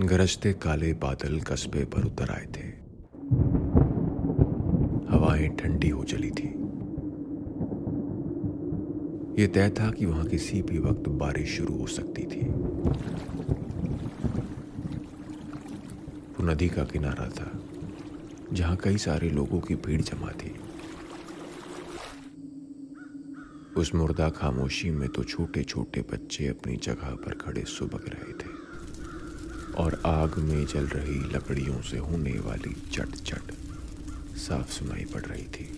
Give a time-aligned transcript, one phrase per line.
[0.00, 2.66] गरजते काले बादल कस्बे पर उतर आए थे।
[5.12, 6.48] हवाएँ ठंडी हो चली थी।
[9.42, 12.40] ये तय था कि वहाँ किसी भी वक्त बारिश शुरू हो सकती थी।
[16.32, 17.50] वो नदी का किनारा था,
[18.52, 20.54] जहाँ कई सारे लोगों की भीड़ जमा थी।
[23.78, 28.50] उस मुर्दा खामोशी में तो छोटे छोटे बच्चे अपनी जगह पर खड़े सुबक रहे थे
[29.74, 33.52] और आग में जल रही लकड़ियों से होने वाली चट चट
[34.38, 35.68] साफ़ सुनाई पड़ रही थी।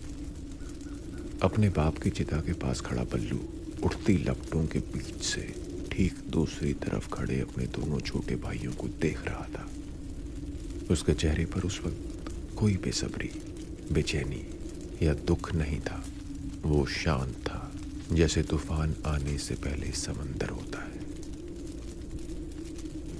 [1.43, 3.41] अपने बाप की चिता के पास खड़ा बल्लू
[3.85, 5.55] उठती लपटों के बीच से
[5.93, 9.69] ठीक दूसरी तरफ़ खड़े अपने दोनों छोटे भाइयों को देख रहा था।
[10.91, 13.31] उसके चेहरे पर उस वक्त कोई बेसब्री,
[13.93, 14.45] बेचैनी
[15.03, 16.05] या दुख नहीं था,
[16.63, 17.70] वो शांत था।
[18.13, 21.01] जैसे तूफ़ान आने से पहले समंदर होता है।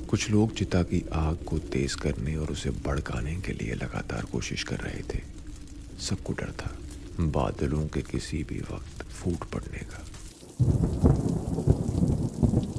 [0.07, 4.63] कुछ लोग चिता की आग को तेज करने और उसे भड़काने के लिए लगातार कोशिश
[4.63, 5.23] कर रहे थे।
[6.01, 6.77] सबको डर था।
[7.21, 10.07] बादलों के किसी भी वक्त फूट पड़ने का।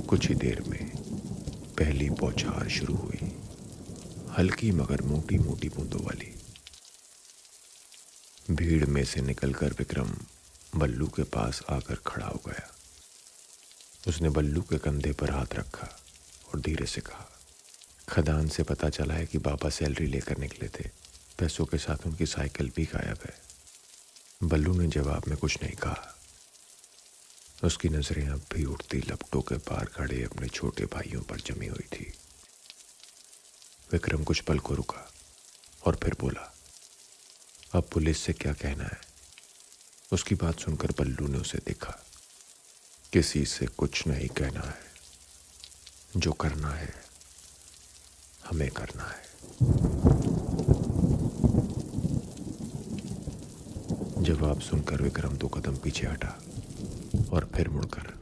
[0.01, 0.91] कुछ ही देर में
[1.77, 3.31] पहली बौछार शुरू हुई।
[4.37, 6.35] हल्की मगर मोटी मोटी बूंदों वाली।
[8.55, 10.09] भीड़ में से निकलकर विक्रम
[10.75, 12.69] बल्लू के पास आकर खड़ा हो गया।
[14.07, 15.87] उसने बल्लू के कंधे पर हाथ रखा
[16.49, 17.27] और धीरे से कहा,
[18.09, 20.89] खदान से पता चला है कि बाबा सैलरी लेकर निकले थे।
[21.39, 23.35] पैसों के साथ उनकी साइकिल भी गायब है।
[24.43, 26.15] बल्लू ने जवाब में कुछ नहीं कहा।
[27.63, 31.87] उसकी नज़रें अब भी उठती लपटों के पार खड़े अपने छोटे भाइयों पर जमी हुई
[31.93, 32.11] थी।
[33.91, 35.07] विक्रम कुछ पल को रुका
[35.85, 36.51] और फिर बोला,
[37.73, 39.10] अब पुलिस से क्या कहना है?
[40.13, 42.05] उसकी बात सुनकर बल्लू ने उसे देखा।
[43.13, 44.91] किसी से कुछ नहीं कहना है।
[46.17, 46.93] जो करना है,
[48.45, 49.23] हमें करना है।
[54.23, 56.39] जवाब सुनकर विक्रम दो कदम पीछे हटा
[57.33, 58.17] और फिर मुड़कर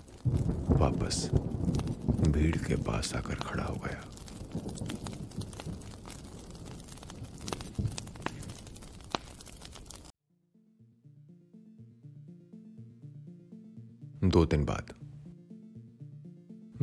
[0.70, 1.30] वापस
[2.28, 4.06] भीड़ के पास आकर खड़ा हो गया।
[14.30, 14.94] दो दिन बाद।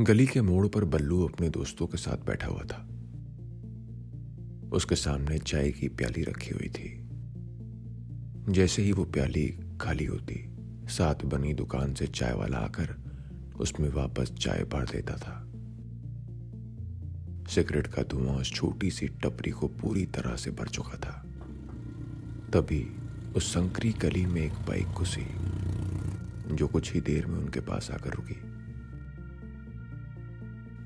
[0.05, 2.89] गली के मोड़ पर बल्लू अपने दोस्तों के साथ बैठा हुआ था।
[4.73, 7.09] उसके सामने चाय की प्याली रखी हुई थी।
[8.53, 10.57] जैसे ही वो प्याली खाली होती,
[10.89, 12.97] साथ बनी दुकान से चाय वाला आकर
[13.61, 15.43] उसमें वापस चाय भर देता था।
[17.51, 21.23] सिगरेट का धुआँ उस छोटी सी टपरी को पूरी तरह से भर चुका था।
[22.53, 22.97] तभी
[23.37, 25.27] उस संकरी गली में एक बाइक घुसी।
[26.53, 28.57] जो कुछ ही देर में उनके पास आकर रुकी।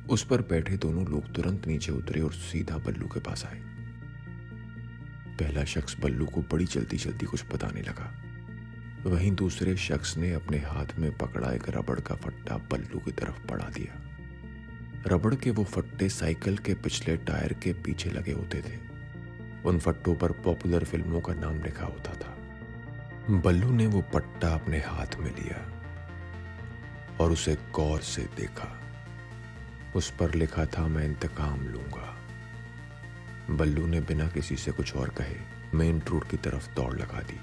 [0.06, 3.60] उस पर बैठे दोनों लोग तुरंत नीचे उतरे और सीधा बल्लू के पास आए।
[5.36, 8.22] पहला शख्स बल्लू को बड़ी जल्दी जल्दी कुछ बताने लगा।
[9.10, 13.46] वहीं दूसरे शख्स ने अपने हाथ में पकड़ा एक रबड़ का फट्टा बल्लू की तरफ़
[13.46, 14.06] बढ़ा दिया।
[15.06, 18.90] रबड़ के वो फट्टे साइकिल के पिछले टायर के पीछे लगे होते थे।
[19.64, 22.29] उन फट्टों पर पॉपुलर फ़िल्मों का नाम लिखा होता था।
[23.28, 25.56] बल्लू ने वो पट्टा अपने हाथ में लिया
[27.20, 28.80] और उसे गौर से देखा।
[29.96, 32.16] उस पर लिखा था, मैं इंतकाम लूँगा।
[33.50, 35.36] बल्लू ने बिना किसी से कुछ और कहे,
[35.74, 37.40] मेन रोड की तरफ़ दौड़ लगा दी।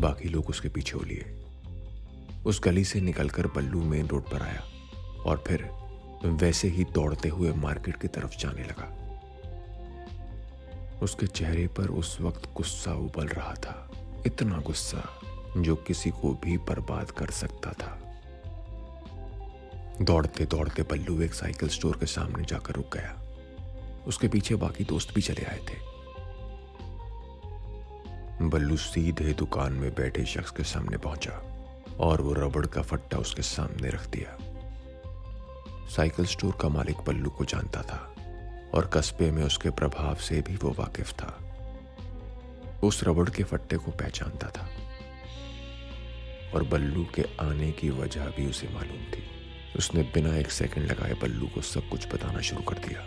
[0.00, 1.42] बाकी लोग उसके पीछे हो लिए
[2.46, 4.60] उस गली से निकलकर बल्लू मेन रोड पर आया
[5.22, 5.85] और फिर
[6.24, 8.92] वैसे ही दौड़ते हुए मार्केट की तरफ़ जाने लगा।
[11.02, 13.90] उसके चेहरे पर उस वक्त गुस्सा उबल रहा था।
[14.26, 15.20] इतना गुस्सा
[15.56, 18.02] जो किसी को भी बर्बाद कर सकता था।
[20.02, 23.22] दौड़ते दौड़ते बल्लू एक साइकिल स्टोर के सामने जाकर रुक गया।
[24.06, 25.96] उसके पीछे बाकी दोस्त भी चले आए थे।
[28.48, 31.42] बल्लू सीधे दुकान में बैठे शख्स के सामने पहुँचा
[32.00, 34.55] और वो रबड़ का फट्टा उसके सामने रख दिया।
[35.88, 38.14] साइकिल स्टोर का मालिक बल्लू को जानता था
[38.74, 41.32] और कस्बे में उसके प्रभाव से भी वो वाकिफ था।
[42.84, 44.68] उस रबड़ के फट्टे को पहचानता था
[46.54, 49.24] और बल्लू के आने की वजह भी उसे मालूम थी।
[49.76, 53.06] उसने बिना एक सेकंड लगाए बल्लू को सब कुछ बताना शुरू कर दिया।